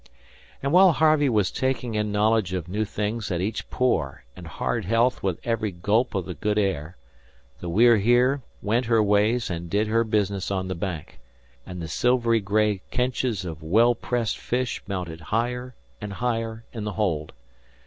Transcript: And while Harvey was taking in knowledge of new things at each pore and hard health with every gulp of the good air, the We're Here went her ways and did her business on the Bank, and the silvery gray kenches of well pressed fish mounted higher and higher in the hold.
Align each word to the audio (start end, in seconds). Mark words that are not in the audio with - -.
And 0.63 0.71
while 0.73 0.93
Harvey 0.93 1.29
was 1.29 1.51
taking 1.51 1.93
in 1.93 2.11
knowledge 2.11 2.53
of 2.53 2.67
new 2.67 2.85
things 2.85 3.29
at 3.29 3.39
each 3.39 3.69
pore 3.69 4.23
and 4.35 4.47
hard 4.47 4.85
health 4.85 5.21
with 5.21 5.39
every 5.45 5.69
gulp 5.69 6.15
of 6.15 6.25
the 6.25 6.33
good 6.33 6.57
air, 6.57 6.97
the 7.59 7.69
We're 7.69 7.97
Here 7.99 8.41
went 8.63 8.87
her 8.87 9.03
ways 9.03 9.51
and 9.51 9.69
did 9.69 9.85
her 9.89 10.03
business 10.03 10.49
on 10.49 10.69
the 10.69 10.73
Bank, 10.73 11.19
and 11.67 11.79
the 11.83 11.87
silvery 11.87 12.39
gray 12.39 12.81
kenches 12.89 13.45
of 13.45 13.61
well 13.61 13.93
pressed 13.93 14.39
fish 14.39 14.81
mounted 14.87 15.21
higher 15.21 15.75
and 16.01 16.13
higher 16.13 16.63
in 16.73 16.83
the 16.83 16.93
hold. 16.93 17.31